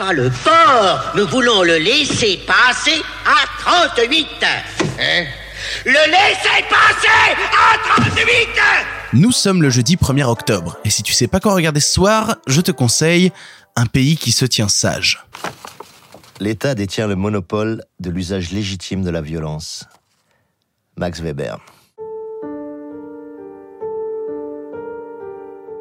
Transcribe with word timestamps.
Pas 0.00 0.14
le 0.14 0.30
port, 0.30 1.12
nous 1.14 1.26
voulons 1.26 1.62
le 1.62 1.76
laisser 1.76 2.40
passer 2.46 3.02
à 3.26 3.44
38. 3.58 4.26
Hein? 4.42 5.26
Le 5.84 5.92
laisser 5.92 6.64
passer 6.70 7.36
à 7.52 7.76
38 8.08 8.26
Nous 9.12 9.30
sommes 9.30 9.60
le 9.60 9.68
jeudi 9.68 9.96
1er 9.96 10.24
octobre, 10.24 10.78
et 10.86 10.90
si 10.90 11.02
tu 11.02 11.12
sais 11.12 11.26
pas 11.26 11.38
quoi 11.38 11.52
regarder 11.52 11.80
ce 11.80 11.92
soir, 11.92 12.36
je 12.46 12.62
te 12.62 12.70
conseille 12.70 13.30
Un 13.76 13.84
pays 13.84 14.16
qui 14.16 14.32
se 14.32 14.46
tient 14.46 14.68
sage. 14.68 15.22
L'État 16.40 16.74
détient 16.74 17.06
le 17.06 17.14
monopole 17.14 17.82
de 17.98 18.08
l'usage 18.08 18.52
légitime 18.52 19.02
de 19.02 19.10
la 19.10 19.20
violence. 19.20 19.84
Max 20.96 21.20
Weber. 21.20 21.58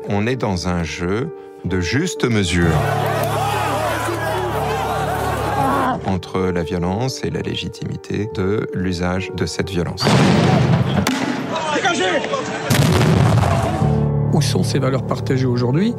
On 0.09 0.27
est 0.27 0.35
dans 0.35 0.67
un 0.67 0.83
jeu 0.83 1.33
de 1.63 1.79
juste 1.79 2.25
mesure 2.25 2.75
entre 6.19 6.51
la 6.51 6.63
violence 6.63 7.23
et 7.23 7.29
la 7.29 7.39
légitimité 7.39 8.29
de 8.35 8.67
l'usage 8.73 9.31
de 9.37 9.45
cette 9.45 9.69
violence. 9.69 10.03
Où 14.33 14.41
sont 14.41 14.63
ces 14.63 14.79
valeurs 14.79 15.07
partagées 15.07 15.45
aujourd'hui? 15.45 15.95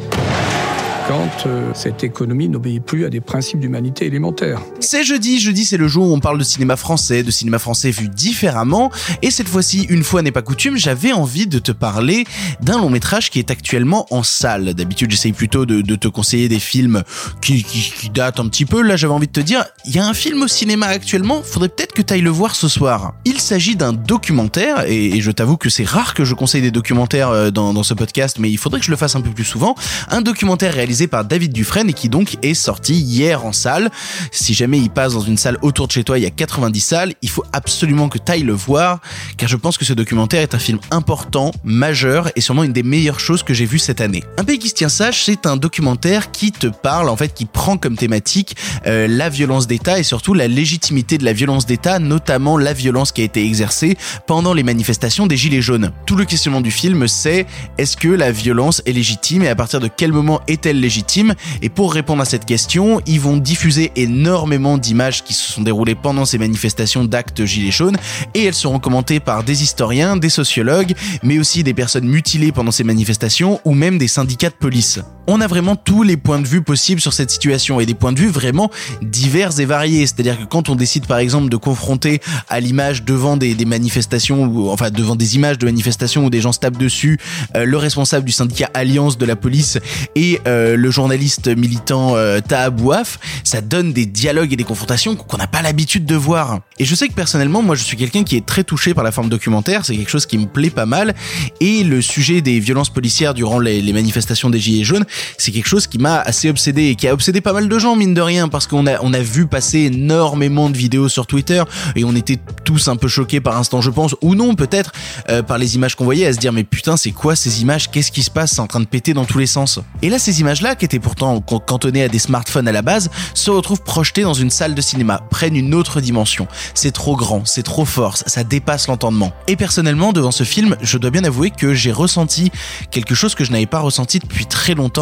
Quand 1.09 1.46
euh, 1.46 1.70
cette 1.74 2.04
économie 2.04 2.48
n'obéit 2.48 2.82
plus 2.82 3.04
à 3.04 3.10
des 3.10 3.20
principes 3.20 3.60
d'humanité 3.60 4.06
élémentaires 4.06 4.60
C'est 4.80 5.04
jeudi, 5.04 5.41
jeudi 5.41 5.64
c'est 5.64 5.77
le 5.77 5.88
jour 5.88 6.08
où 6.08 6.14
on 6.14 6.20
parle 6.20 6.38
de 6.38 6.45
cinéma 6.45 6.77
français, 6.77 7.22
de 7.22 7.30
cinéma 7.30 7.58
français 7.58 7.91
vu 7.91 8.08
différemment, 8.08 8.91
et 9.22 9.30
cette 9.30 9.48
fois-ci, 9.48 9.86
une 9.88 10.05
fois 10.05 10.22
n'est 10.22 10.32
pas 10.32 10.42
coutume, 10.42 10.77
j'avais 10.77 11.12
envie 11.12 11.46
de 11.46 11.58
te 11.58 11.72
parler 11.72 12.24
d'un 12.60 12.78
long 12.78 12.91
métrage 12.91 13.30
qui 13.30 13.38
est 13.38 13.50
actuellement 13.50 14.06
en 14.10 14.22
salle. 14.22 14.74
D'habitude 14.74 15.10
j'essaye 15.10 15.32
plutôt 15.32 15.66
de, 15.66 15.82
te 15.94 16.08
conseiller 16.08 16.48
des 16.48 16.60
films 16.60 17.02
qui, 17.41 17.64
datent 18.12 18.41
un 18.41 18.48
petit 18.48 18.64
peu, 18.64 18.82
là 18.82 18.96
j'avais 18.96 19.14
envie 19.14 19.27
de 19.27 19.32
te 19.32 19.41
dire, 19.41 19.64
il 19.86 19.94
y 19.94 19.98
a 19.98 20.06
un 20.06 20.14
film 20.14 20.42
au 20.42 20.48
cinéma 20.48 20.86
actuellement, 20.86 21.42
faudrait 21.42 21.69
peut-être 21.69 21.92
que 21.92 22.02
tu 22.02 22.14
ailles 22.14 22.20
le 22.20 22.30
voir 22.30 22.55
ce 22.55 22.69
soir. 22.69 23.14
Il 23.25 23.41
s'agit 23.41 23.77
d'un 23.77 23.92
documentaire, 23.92 24.84
et, 24.86 25.20
je 25.20 25.30
t'avoue 25.30 25.56
que 25.56 25.69
c'est 25.69 25.84
rare 25.84 26.14
que 26.14 26.25
je 26.25 26.34
conseille 26.34 26.62
des 26.62 26.70
documentaires 26.70 27.28
euh, 27.28 27.50
dans, 27.50 27.75
dans 27.75 27.82
ce 27.82 27.94
podcast, 27.94 28.38
mais 28.38 28.50
il 28.50 28.56
faudrait 28.58 28.80
que 28.80 28.86
je 28.86 28.91
le 28.91 28.97
fasse 28.97 29.16
un 29.16 29.20
peu 29.20 29.30
plus 29.30 29.44
souvent, 29.44 29.75
un 30.08 30.22
documentaire 30.22 30.72
réalisé 30.72 30.89
par 31.06 31.24
David 31.24 31.52
Dufresne 31.52 31.91
et 31.91 31.92
qui 31.92 32.08
donc 32.08 32.36
est 32.42 32.55
sorti 32.55 32.94
hier 32.94 33.44
en 33.44 33.52
salle. 33.52 33.91
Si 34.33 34.55
jamais 34.55 34.78
il 34.78 34.91
passe 34.91 35.14
dans 35.14 35.20
une 35.20 35.36
salle 35.36 35.58
autour 35.62 35.86
de 35.86 35.92
chez 35.92 36.05
toi, 36.05 36.19
il 36.19 36.22
y 36.22 36.27
a 36.27 36.30
90 36.30 36.80
salles, 36.80 37.14
il 37.22 37.30
faut 37.30 37.44
absolument 37.52 38.08
que 38.08 38.19
tu 38.19 38.32
ailles 38.32 38.42
le 38.42 38.52
voir 38.52 39.00
car 39.36 39.48
je 39.48 39.56
pense 39.56 39.78
que 39.78 39.84
ce 39.84 39.92
documentaire 39.92 40.42
est 40.42 40.55
un 40.55 40.58
film 40.58 40.78
important, 40.91 41.52
majeur 41.64 42.30
et 42.36 42.41
sûrement 42.41 42.64
une 42.64 42.72
des 42.72 42.82
meilleures 42.82 43.20
choses 43.20 43.42
que 43.42 43.55
j'ai 43.55 43.66
vues 43.66 43.78
cette 43.78 44.00
année. 44.00 44.24
Un 44.38 44.44
pays 44.44 44.58
qui 44.58 44.69
se 44.69 44.74
tient 44.74 44.88
sage, 44.88 45.24
c'est 45.24 45.47
un 45.47 45.56
documentaire 45.56 46.30
qui 46.30 46.52
te 46.52 46.66
parle 46.66 47.08
en 47.08 47.16
fait 47.16 47.32
qui 47.34 47.44
prend 47.44 47.77
comme 47.77 47.97
thématique 47.97 48.56
euh, 48.86 49.06
la 49.08 49.28
violence 49.28 49.66
d'État 49.66 49.98
et 49.98 50.02
surtout 50.02 50.34
la 50.34 50.48
légitimité 50.48 51.19
de 51.19 51.25
la 51.25 51.32
violence 51.32 51.66
d'État, 51.66 51.98
notamment 51.98 52.58
la 52.58 52.72
violence 52.72 53.12
qui 53.12 53.22
a 53.22 53.25
été 53.25 53.44
exercée 53.44 53.97
pendant 54.27 54.54
les 54.54 54.62
manifestations 54.62 55.27
des 55.27 55.36
Gilets 55.36 55.62
jaunes. 55.62 55.92
Tout 56.06 56.16
le 56.16 56.25
questionnement 56.25 56.60
du 56.60 56.70
film, 56.70 57.06
c'est 57.08 57.47
est-ce 57.78 57.97
que 57.97 58.08
la 58.08 58.32
violence 58.32 58.82
est 58.86 58.92
légitime 58.92 59.42
et 59.42 59.48
à 59.48 59.54
partir 59.54 59.80
de 59.80 59.88
quel 59.88 60.12
moment 60.12 60.41
est-elle 60.48 60.80
légitime 60.81 61.34
et 61.62 61.69
pour 61.69 61.92
répondre 61.92 62.23
à 62.23 62.25
cette 62.25 62.45
question, 62.45 63.00
ils 63.06 63.20
vont 63.20 63.36
diffuser 63.36 63.92
énormément 63.97 64.78
d'images 64.78 65.22
qui 65.25 65.34
se 65.34 65.53
sont 65.53 65.62
déroulées 65.62 65.95
pendant 65.95 66.25
ces 66.25 66.39
manifestations 66.39 67.05
d'actes 67.05 67.45
gilets 67.45 67.70
jaunes 67.70 67.97
et 68.34 68.45
elles 68.45 68.55
seront 68.55 68.78
commentées 68.78 69.20
par 69.20 69.45
des 69.45 69.62
historiens, 69.62 70.17
des 70.17 70.28
sociologues, 70.28 70.95
mais 71.22 71.39
aussi 71.39 71.62
des 71.62 71.75
personnes 71.75 72.06
mutilées 72.06 72.53
pendant 72.53 72.70
ces 72.70 72.84
manifestations 72.84 73.61
ou 73.64 73.75
même 73.75 73.98
des 73.98 74.09
syndicats 74.09 74.50
de 74.50 74.55
police. 74.55 75.00
On 75.33 75.41
a 75.41 75.47
vraiment 75.47 75.77
tous 75.77 76.03
les 76.03 76.17
points 76.17 76.41
de 76.41 76.47
vue 76.48 76.61
possibles 76.61 77.00
sur 77.00 77.12
cette 77.12 77.31
situation 77.31 77.78
et 77.78 77.86
des 77.86 77.95
points 77.95 78.11
de 78.11 78.19
vue 78.19 78.31
vraiment 78.31 78.69
divers 79.00 79.61
et 79.61 79.64
variés. 79.64 80.05
C'est-à-dire 80.05 80.37
que 80.37 80.45
quand 80.45 80.69
on 80.69 80.75
décide 80.75 81.06
par 81.06 81.19
exemple 81.19 81.48
de 81.48 81.56
confronter 81.56 82.20
à 82.48 82.59
l'image 82.59 83.05
devant 83.05 83.37
des, 83.37 83.55
manifestations 83.64 84.47
ou 84.47 84.70
enfin 84.70 84.91
devant 84.91 85.14
des 85.14 85.37
images 85.37 85.56
de 85.56 85.67
manifestations 85.67 86.25
où 86.25 86.31
des 86.31 86.41
gens 86.41 86.50
se 86.50 86.59
tapent 86.59 86.78
dessus, 86.78 87.21
euh, 87.54 87.65
le 87.65 87.77
responsable 87.77 88.27
du 88.27 88.32
syndicat 88.32 88.71
Alliance 88.75 89.19
de 89.19 89.25
la 89.25 89.37
police 89.37 89.78
et 90.16 90.41
euh, 90.49 90.75
le 90.75 90.91
journaliste 90.91 91.47
militant 91.47 92.16
euh, 92.16 92.41
Taha 92.41 92.71
Bouaf, 92.71 93.21
ça 93.44 93.60
donne 93.60 93.93
des 93.93 94.06
dialogues 94.06 94.53
et 94.53 94.56
des 94.56 94.65
confrontations 94.65 95.15
qu'on 95.15 95.37
n'a 95.37 95.47
pas 95.47 95.62
l'habitude 95.62 96.06
de 96.06 96.16
voir. 96.16 96.59
Et 96.81 96.84
je 96.84 96.94
sais 96.97 97.06
que 97.06 97.15
personnellement, 97.15 97.62
moi 97.62 97.77
je 97.77 97.84
suis 97.84 97.97
quelqu'un 97.97 98.25
qui 98.25 98.37
est 98.37 98.44
très 98.44 98.65
touché 98.65 98.94
par 98.94 99.04
la 99.04 99.12
forme 99.12 99.28
documentaire, 99.28 99.84
c'est 99.87 99.94
quelque 99.94 100.10
chose 100.10 100.27
qui 100.27 100.38
me 100.38 100.47
plaît 100.47 100.71
pas 100.71 100.87
mal 100.87 101.15
et 101.60 101.84
le 101.84 102.03
sujet 102.03 102.41
des 102.41 102.59
violences 102.59 102.91
policières 102.91 103.33
durant 103.33 103.60
les 103.60 103.93
manifestations 103.93 104.50
des 104.50 104.59
Gilets 104.59 104.83
jaunes, 104.83 105.04
c'est 105.38 105.53
quelque 105.53 105.69
chose 105.69 105.86
qui 105.86 105.98
m'a 105.98 106.20
assez 106.20 106.48
obsédé 106.50 106.88
et 106.88 106.94
qui 106.94 107.08
a 107.08 107.14
obsédé 107.14 107.41
pas 107.41 107.53
mal 107.53 107.69
de 107.69 107.78
gens 107.78 107.97
mine 107.97 108.14
de 108.14 108.20
rien 108.20 108.48
parce 108.48 108.66
qu'on 108.66 108.86
a 108.86 109.00
on 109.03 109.12
a 109.12 109.20
vu 109.20 109.47
passer 109.47 109.81
énormément 109.81 110.70
de 110.70 110.76
vidéos 110.76 111.08
sur 111.08 111.26
Twitter 111.26 111.62
et 111.97 112.04
on 112.04 112.14
était 112.14 112.38
tous 112.64 112.88
un 112.88 112.97
peu 112.97 113.08
choqués 113.08 113.41
par 113.41 113.56
instant 113.56 113.80
je 113.80 113.91
pense 113.91 114.14
ou 114.22 114.34
non 114.34 114.54
peut-être 114.54 114.92
euh, 115.28 115.42
par 115.42 115.59
les 115.59 115.75
images 115.76 115.94
qu'on 115.97 116.04
voyait 116.04 116.26
à 116.26 116.32
se 116.32 116.38
dire 116.38 116.53
mais 116.53 116.64
putain 116.64 116.97
c'est 116.97 117.12
quoi 117.12 117.36
ces 117.36 117.62
images? 117.62 117.91
Qu'est-ce 117.91 118.12
qui 118.12 118.22
se 118.22 118.30
passe? 118.30 118.53
C'est 118.53 118.60
en 118.60 118.66
train 118.66 118.80
de 118.80 118.86
péter 118.86 119.14
dans 119.14 119.25
tous 119.25 119.38
les 119.38 119.47
sens. 119.47 119.80
Et 120.03 120.10
là 120.10 120.19
ces 120.19 120.41
images 120.41 120.62
là 120.62 120.75
qui 120.75 120.84
étaient 120.84 120.98
pourtant 120.98 121.41
cantonnées 121.41 122.03
à 122.03 122.09
des 122.09 122.19
smartphones 122.19 122.69
à 122.69 122.72
la 122.72 122.82
base 122.82 123.10
se 123.34 123.50
retrouvent 123.50 123.82
projetées 123.82 124.22
dans 124.22 124.34
une 124.34 124.50
salle 124.50 124.75
de 124.75 124.80
cinéma 124.80 125.20
prennent 125.30 125.56
une 125.56 125.75
autre 125.75 126.00
dimension. 126.00 126.47
C'est 126.75 126.92
trop 126.92 127.16
grand 127.16 127.47
c'est 127.47 127.62
trop 127.62 127.84
fort 127.84 128.16
ça 128.16 128.44
dépasse 128.44 128.88
l'entendement. 128.88 129.32
Et 129.47 129.56
personnellement 129.56 130.12
devant 130.12 130.32
ce 130.32 130.44
film 130.44 130.76
je 130.82 130.98
dois 130.98 131.10
bien 131.10 131.25
avouer 131.25 131.50
que 131.50 131.75
j'ai 131.75 131.92
ressenti 131.92 132.50
quelque 132.91 133.14
chose 133.14 133.34
que 133.34 133.44
je 133.44 133.53
n'avais 133.53 133.66
pas 133.66 133.80
ressenti 133.80 134.19
depuis 134.19 134.47
très 134.47 134.75
longtemps 134.75 135.00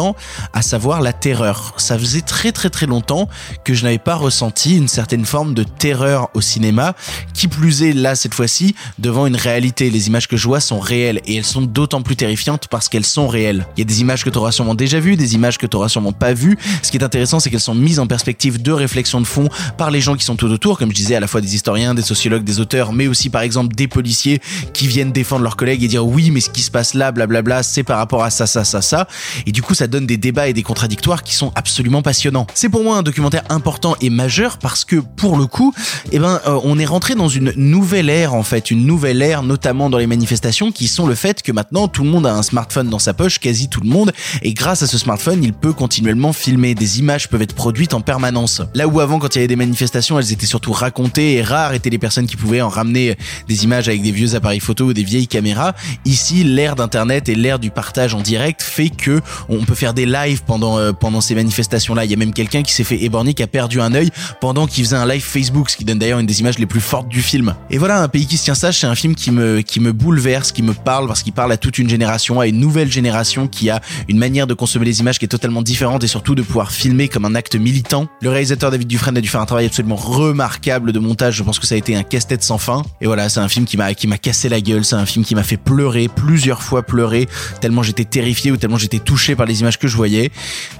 à 0.53 0.61
savoir 0.61 1.01
la 1.01 1.13
terreur. 1.13 1.73
Ça 1.77 1.97
faisait 1.97 2.21
très 2.21 2.51
très 2.51 2.69
très 2.69 2.85
longtemps 2.85 3.29
que 3.63 3.73
je 3.73 3.83
n'avais 3.83 3.97
pas 3.99 4.15
ressenti 4.15 4.77
une 4.77 4.87
certaine 4.87 5.25
forme 5.25 5.53
de 5.53 5.63
terreur 5.63 6.29
au 6.33 6.41
cinéma, 6.41 6.95
qui 7.33 7.47
plus 7.47 7.83
est 7.83 7.93
là 7.93 8.15
cette 8.15 8.33
fois-ci 8.33 8.75
devant 8.97 9.25
une 9.25 9.35
réalité. 9.35 9.89
Les 9.89 10.07
images 10.07 10.27
que 10.27 10.37
je 10.37 10.47
vois 10.47 10.59
sont 10.59 10.79
réelles 10.79 11.21
et 11.25 11.35
elles 11.35 11.45
sont 11.45 11.61
d'autant 11.61 12.01
plus 12.01 12.15
terrifiantes 12.15 12.67
parce 12.67 12.89
qu'elles 12.89 13.05
sont 13.05 13.27
réelles. 13.27 13.65
Il 13.75 13.79
y 13.79 13.83
a 13.83 13.85
des 13.85 14.01
images 14.01 14.23
que 14.23 14.29
tu 14.29 14.37
auras 14.37 14.51
sûrement 14.51 14.75
déjà 14.75 14.99
vues, 14.99 15.15
des 15.15 15.35
images 15.35 15.57
que 15.57 15.67
tu 15.67 15.75
auras 15.75 15.89
sûrement 15.89 16.13
pas 16.13 16.33
vues. 16.33 16.57
Ce 16.83 16.91
qui 16.91 16.97
est 16.97 17.03
intéressant, 17.03 17.39
c'est 17.39 17.49
qu'elles 17.49 17.59
sont 17.59 17.75
mises 17.75 17.99
en 17.99 18.07
perspective 18.07 18.61
de 18.61 18.71
réflexion 18.71 19.21
de 19.21 19.27
fond 19.27 19.49
par 19.77 19.91
les 19.91 20.01
gens 20.01 20.15
qui 20.15 20.25
sont 20.25 20.35
tout 20.35 20.47
autour, 20.47 20.77
comme 20.77 20.89
je 20.89 20.95
disais, 20.95 21.15
à 21.15 21.19
la 21.19 21.27
fois 21.27 21.41
des 21.41 21.55
historiens, 21.55 21.93
des 21.93 22.01
sociologues, 22.01 22.43
des 22.43 22.59
auteurs, 22.59 22.93
mais 22.93 23.07
aussi 23.07 23.29
par 23.29 23.41
exemple 23.41 23.75
des 23.75 23.87
policiers 23.87 24.41
qui 24.73 24.87
viennent 24.87 25.11
défendre 25.11 25.43
leurs 25.43 25.57
collègues 25.57 25.83
et 25.83 25.87
dire 25.87 26.05
oui, 26.05 26.31
mais 26.31 26.41
ce 26.41 26.49
qui 26.49 26.61
se 26.61 26.71
passe 26.71 26.93
là, 26.93 27.11
blablabla, 27.11 27.63
c'est 27.63 27.83
par 27.83 27.97
rapport 27.97 28.23
à 28.23 28.29
ça, 28.29 28.47
ça, 28.47 28.63
ça, 28.63 28.81
ça. 28.81 29.07
Et 29.45 29.51
du 29.51 29.61
coup, 29.61 29.73
ça 29.73 29.87
donne 29.89 30.05
des 30.05 30.17
débats 30.17 30.47
et 30.47 30.53
des 30.53 30.63
contradictoires 30.63 31.23
qui 31.23 31.35
sont 31.35 31.51
absolument 31.55 32.01
passionnants. 32.01 32.47
C'est 32.53 32.69
pour 32.69 32.83
moi 32.83 32.97
un 32.97 33.03
documentaire 33.03 33.43
important 33.49 33.95
et 34.01 34.09
majeur 34.09 34.57
parce 34.57 34.85
que 34.85 34.97
pour 34.97 35.37
le 35.37 35.45
coup, 35.45 35.73
eh 36.11 36.19
ben, 36.19 36.39
euh, 36.47 36.59
on 36.63 36.79
est 36.79 36.85
rentré 36.85 37.15
dans 37.15 37.27
une 37.27 37.53
nouvelle 37.55 38.09
ère 38.09 38.33
en 38.33 38.43
fait, 38.43 38.71
une 38.71 38.85
nouvelle 38.85 39.21
ère 39.21 39.43
notamment 39.43 39.89
dans 39.89 39.97
les 39.97 40.07
manifestations 40.07 40.71
qui 40.71 40.87
sont 40.87 41.07
le 41.07 41.15
fait 41.15 41.41
que 41.41 41.51
maintenant 41.51 41.87
tout 41.87 42.03
le 42.03 42.09
monde 42.09 42.25
a 42.25 42.33
un 42.33 42.43
smartphone 42.43 42.89
dans 42.89 42.99
sa 42.99 43.13
poche, 43.13 43.39
quasi 43.39 43.69
tout 43.69 43.81
le 43.81 43.89
monde, 43.89 44.11
et 44.41 44.53
grâce 44.53 44.83
à 44.83 44.87
ce 44.87 44.97
smartphone, 44.97 45.43
il 45.43 45.53
peut 45.53 45.73
continuellement 45.73 46.33
filmer. 46.33 46.75
Des 46.75 46.99
images 46.99 47.29
peuvent 47.29 47.41
être 47.41 47.55
produites 47.55 47.93
en 47.93 48.01
permanence. 48.01 48.61
Là 48.73 48.87
où 48.87 48.99
avant, 48.99 49.19
quand 49.19 49.35
il 49.35 49.39
y 49.39 49.41
avait 49.41 49.47
des 49.47 49.55
manifestations, 49.55 50.19
elles 50.19 50.31
étaient 50.31 50.45
surtout 50.45 50.71
racontées 50.71 51.33
et 51.33 51.41
rares 51.41 51.73
étaient 51.73 51.89
les 51.89 51.97
personnes 51.97 52.27
qui 52.27 52.35
pouvaient 52.35 52.61
en 52.61 52.69
ramener 52.69 53.17
des 53.47 53.63
images 53.63 53.87
avec 53.87 54.01
des 54.01 54.11
vieux 54.11 54.35
appareils 54.35 54.59
photo 54.59 54.85
ou 54.85 54.93
des 54.93 55.03
vieilles 55.03 55.27
caméras. 55.27 55.73
Ici, 56.05 56.43
l'ère 56.43 56.75
d'internet 56.75 57.29
et 57.29 57.35
l'ère 57.35 57.59
du 57.59 57.71
partage 57.71 58.13
en 58.13 58.21
direct 58.21 58.61
fait 58.61 58.89
que 58.89 59.21
on 59.47 59.65
peut 59.65 59.75
faire 59.79 59.93
des 59.93 60.05
live 60.05 60.43
pendant 60.45 60.77
euh, 60.77 60.91
pendant 60.91 61.21
ces 61.21 61.35
manifestations 61.35 61.95
là 61.95 62.03
il 62.03 62.11
y 62.11 62.13
a 62.13 62.17
même 62.17 62.33
quelqu'un 62.33 62.63
qui 62.63 62.73
s'est 62.73 62.83
fait 62.83 63.01
éborgner 63.01 63.33
qui 63.33 63.43
a 63.43 63.47
perdu 63.47 63.79
un 63.79 63.93
œil 63.93 64.09
pendant 64.41 64.67
qu'il 64.67 64.83
faisait 64.83 64.97
un 64.97 65.07
live 65.07 65.23
Facebook 65.23 65.69
ce 65.69 65.77
qui 65.77 65.85
donne 65.85 65.99
d'ailleurs 65.99 66.19
une 66.19 66.25
des 66.25 66.41
images 66.41 66.59
les 66.59 66.65
plus 66.65 66.81
fortes 66.81 67.07
du 67.07 67.21
film. 67.21 67.55
Et 67.69 67.77
voilà 67.77 68.01
un 68.01 68.09
pays 68.09 68.27
qui 68.27 68.37
se 68.37 68.43
tient 68.43 68.55
sage 68.55 68.77
c'est 68.77 68.87
un 68.87 68.95
film 68.95 69.15
qui 69.15 69.31
me 69.31 69.61
qui 69.61 69.79
me 69.79 69.93
bouleverse 69.93 70.51
qui 70.51 70.63
me 70.63 70.73
parle 70.73 71.07
parce 71.07 71.23
qu'il 71.23 71.31
parle 71.31 71.53
à 71.53 71.57
toute 71.57 71.77
une 71.77 71.89
génération 71.89 72.41
à 72.41 72.47
une 72.47 72.59
nouvelle 72.59 72.91
génération 72.91 73.47
qui 73.47 73.69
a 73.69 73.79
une 74.09 74.17
manière 74.17 74.47
de 74.47 74.53
consommer 74.53 74.85
les 74.85 74.99
images 74.99 75.17
qui 75.17 75.25
est 75.25 75.29
totalement 75.29 75.61
différente 75.61 76.03
et 76.03 76.07
surtout 76.07 76.35
de 76.35 76.41
pouvoir 76.41 76.71
filmer 76.71 77.07
comme 77.07 77.23
un 77.23 77.35
acte 77.35 77.55
militant. 77.55 78.07
Le 78.21 78.29
réalisateur 78.29 78.71
David 78.71 78.87
Dufresne 78.87 79.15
a 79.15 79.21
dû 79.21 79.29
faire 79.29 79.41
un 79.41 79.45
travail 79.45 79.65
absolument 79.65 79.95
remarquable 79.95 80.91
de 80.91 80.99
montage. 80.99 81.35
Je 81.35 81.43
pense 81.43 81.57
que 81.57 81.67
ça 81.67 81.75
a 81.75 81.77
été 81.77 81.95
un 81.95 82.03
casse-tête 82.03 82.43
sans 82.43 82.57
fin. 82.57 82.83
Et 82.99 83.07
voilà 83.07 83.29
c'est 83.29 83.39
un 83.39 83.47
film 83.47 83.65
qui 83.65 83.77
m'a 83.77 83.93
qui 83.93 84.07
m'a 84.07 84.17
cassé 84.17 84.49
la 84.49 84.59
gueule. 84.59 84.83
C'est 84.83 84.95
un 84.95 85.05
film 85.05 85.23
qui 85.23 85.35
m'a 85.35 85.43
fait 85.43 85.57
pleurer 85.57 86.09
plusieurs 86.13 86.61
fois 86.61 86.83
pleurer 86.83 87.29
tellement 87.61 87.83
j'étais 87.83 88.05
terrifié 88.05 88.51
ou 88.51 88.57
tellement 88.57 88.77
j'étais 88.77 88.99
touché 88.99 89.35
par 89.35 89.45
les 89.45 89.61
images 89.61 89.68
que 89.77 89.87
je 89.87 89.95
voyais 89.95 90.31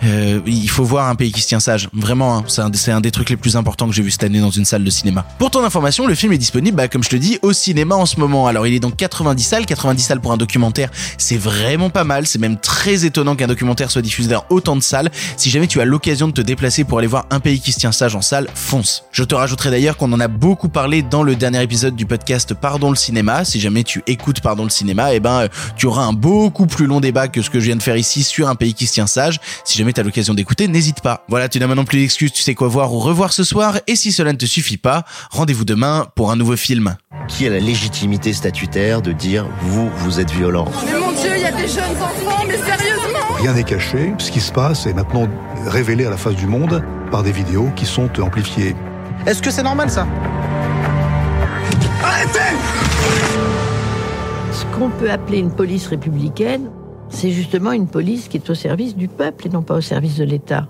euh, 0.03 0.39
il 0.45 0.69
faut 0.69 0.83
voir 0.83 1.07
un 1.07 1.15
pays 1.15 1.31
qui 1.31 1.41
se 1.41 1.47
tient 1.47 1.59
sage. 1.59 1.89
Vraiment, 1.93 2.37
hein, 2.37 2.43
c'est 2.47 2.91
un, 2.91 3.01
des 3.01 3.11
trucs 3.11 3.29
les 3.29 3.37
plus 3.37 3.55
importants 3.55 3.87
que 3.87 3.93
j'ai 3.93 4.01
vu 4.01 4.11
cette 4.11 4.23
année 4.23 4.39
dans 4.39 4.49
une 4.49 4.65
salle 4.65 4.83
de 4.83 4.89
cinéma. 4.89 5.25
Pour 5.37 5.51
ton 5.51 5.63
information, 5.63 6.07
le 6.07 6.15
film 6.15 6.33
est 6.33 6.37
disponible, 6.37 6.77
bah, 6.77 6.87
comme 6.87 7.03
je 7.03 7.09
te 7.09 7.15
dis, 7.15 7.39
au 7.41 7.53
cinéma 7.53 7.95
en 7.95 8.05
ce 8.05 8.19
moment. 8.19 8.47
Alors, 8.47 8.67
il 8.67 8.73
est 8.73 8.79
dans 8.79 8.91
90 8.91 9.43
salles. 9.43 9.65
90 9.65 10.01
salles 10.01 10.21
pour 10.21 10.31
un 10.31 10.37
documentaire, 10.37 10.89
c'est 11.17 11.37
vraiment 11.37 11.89
pas 11.89 12.03
mal. 12.03 12.27
C'est 12.27 12.39
même 12.39 12.57
très 12.57 13.05
étonnant 13.05 13.35
qu'un 13.35 13.47
documentaire 13.47 13.91
soit 13.91 14.01
diffusé 14.01 14.29
dans 14.29 14.45
autant 14.49 14.75
de 14.75 14.81
salles. 14.81 15.11
Si 15.37 15.49
jamais 15.49 15.67
tu 15.67 15.81
as 15.81 15.85
l'occasion 15.85 16.27
de 16.27 16.33
te 16.33 16.41
déplacer 16.41 16.83
pour 16.83 16.99
aller 16.99 17.07
voir 17.07 17.25
un 17.29 17.39
pays 17.39 17.59
qui 17.59 17.71
se 17.71 17.79
tient 17.79 17.91
sage 17.91 18.15
en 18.15 18.21
salle, 18.21 18.47
fonce. 18.53 19.03
Je 19.11 19.23
te 19.23 19.35
rajouterai 19.35 19.71
d'ailleurs 19.71 19.97
qu'on 19.97 20.11
en 20.13 20.19
a 20.19 20.27
beaucoup 20.27 20.69
parlé 20.69 21.01
dans 21.01 21.23
le 21.23 21.35
dernier 21.35 21.61
épisode 21.61 21.95
du 21.95 22.05
podcast 22.05 22.53
Pardon 22.53 22.89
le 22.89 22.95
cinéma. 22.95 23.45
Si 23.45 23.59
jamais 23.59 23.83
tu 23.83 24.03
écoutes 24.07 24.41
Pardon 24.41 24.63
le 24.63 24.69
cinéma, 24.69 25.13
eh 25.13 25.19
ben, 25.19 25.47
tu 25.75 25.85
auras 25.85 26.03
un 26.03 26.13
beaucoup 26.13 26.65
plus 26.65 26.85
long 26.85 26.99
débat 26.99 27.27
que 27.27 27.41
ce 27.41 27.49
que 27.49 27.59
je 27.59 27.65
viens 27.65 27.75
de 27.75 27.83
faire 27.83 27.97
ici 27.97 28.23
sur 28.23 28.47
un 28.47 28.55
pays 28.55 28.73
qui 28.73 28.78
qui 28.79 28.87
se 28.87 28.93
tient 28.93 29.05
sage. 29.05 29.39
Si 29.65 29.77
jamais 29.77 29.93
t'as 29.93 30.03
l'occasion 30.03 30.33
d'écouter, 30.33 30.67
n'hésite 30.67 31.01
pas. 31.01 31.25
Voilà, 31.27 31.49
tu 31.49 31.59
n'as 31.59 31.67
maintenant 31.67 31.85
plus 31.85 31.99
d'excuses, 31.99 32.31
tu 32.31 32.41
sais 32.41 32.55
quoi 32.55 32.67
voir 32.67 32.93
ou 32.93 32.99
revoir 32.99 33.33
ce 33.33 33.43
soir, 33.43 33.79
et 33.85 33.95
si 33.95 34.11
cela 34.11 34.31
ne 34.31 34.37
te 34.37 34.45
suffit 34.45 34.77
pas, 34.77 35.03
rendez-vous 35.29 35.65
demain 35.65 36.07
pour 36.15 36.31
un 36.31 36.35
nouveau 36.35 36.55
film. 36.55 36.95
Qui 37.27 37.45
a 37.45 37.49
la 37.49 37.59
légitimité 37.59 38.33
statutaire 38.33 39.01
de 39.01 39.11
dire 39.11 39.45
vous, 39.61 39.89
vous 39.97 40.19
êtes 40.19 40.31
violent? 40.31 40.65
Mais 40.85 40.99
mon 40.99 41.11
Dieu, 41.11 41.31
il 41.35 41.41
y 41.41 41.45
a 41.45 41.51
des 41.51 41.67
jeunes 41.67 42.01
enfants, 42.01 42.43
mais 42.47 42.57
sérieusement? 42.57 43.35
Rien 43.41 43.53
n'est 43.53 43.63
caché. 43.63 44.13
Ce 44.17 44.31
qui 44.31 44.39
se 44.39 44.51
passe 44.51 44.87
est 44.87 44.93
maintenant 44.93 45.27
révélé 45.67 46.05
à 46.05 46.09
la 46.09 46.17
face 46.17 46.35
du 46.35 46.47
monde 46.47 46.83
par 47.11 47.21
des 47.21 47.31
vidéos 47.31 47.69
qui 47.75 47.85
sont 47.85 48.09
amplifiées. 48.21 48.75
Est-ce 49.25 49.41
que 49.41 49.51
c'est 49.51 49.63
normal 49.63 49.89
ça? 49.89 50.07
Ce 54.53 54.65
qu'on 54.75 54.89
peut 54.89 55.11
appeler 55.11 55.39
une 55.39 55.51
police 55.51 55.87
républicaine, 55.87 56.69
c'est 57.09 57.31
justement 57.31 57.71
une 57.71 57.87
police 57.87 58.27
qui 58.27 58.37
est 58.37 58.49
au 58.49 58.55
service 58.55 58.95
du 58.95 59.07
peuple 59.07 59.47
et 59.47 59.49
non 59.49 59.61
pas 59.61 59.75
au 59.75 59.81
service 59.81 60.17
de 60.17 60.23
l'État. 60.23 60.67